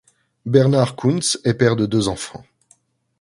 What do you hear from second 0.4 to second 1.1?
Bernard